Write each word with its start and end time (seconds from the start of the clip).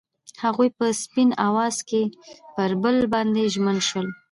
هغوی 0.43 0.69
په 0.77 0.85
سپین 1.03 1.29
اواز 1.47 1.75
کې 1.89 2.01
پر 2.55 2.71
بل 2.83 2.97
باندې 3.13 3.51
ژمن 3.53 3.77
شول. 3.87 4.07